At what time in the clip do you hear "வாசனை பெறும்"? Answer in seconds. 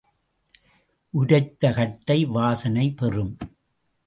2.25-3.37